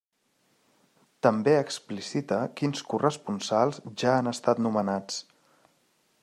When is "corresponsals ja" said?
2.95-4.15